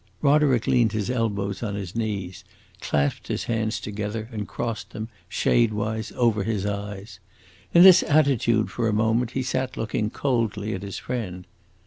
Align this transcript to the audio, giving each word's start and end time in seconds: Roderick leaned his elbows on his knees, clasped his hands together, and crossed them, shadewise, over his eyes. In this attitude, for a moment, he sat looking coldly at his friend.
Roderick 0.23 0.65
leaned 0.65 0.93
his 0.93 1.11
elbows 1.11 1.61
on 1.61 1.75
his 1.75 1.95
knees, 1.95 2.43
clasped 2.79 3.27
his 3.27 3.43
hands 3.43 3.79
together, 3.79 4.27
and 4.31 4.47
crossed 4.47 4.93
them, 4.93 5.09
shadewise, 5.29 6.11
over 6.15 6.43
his 6.43 6.65
eyes. 6.65 7.19
In 7.71 7.83
this 7.83 8.01
attitude, 8.01 8.71
for 8.71 8.87
a 8.87 8.93
moment, 8.93 9.29
he 9.33 9.43
sat 9.43 9.77
looking 9.77 10.09
coldly 10.09 10.73
at 10.73 10.81
his 10.81 10.97
friend. 10.97 11.45